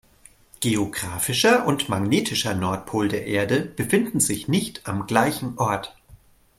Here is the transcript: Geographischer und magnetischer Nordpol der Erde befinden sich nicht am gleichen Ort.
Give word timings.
Geographischer 0.61 1.67
und 1.67 1.87
magnetischer 1.87 2.55
Nordpol 2.55 3.07
der 3.07 3.27
Erde 3.27 3.59
befinden 3.63 4.19
sich 4.19 4.47
nicht 4.47 4.87
am 4.87 5.05
gleichen 5.05 5.59
Ort. 5.59 5.95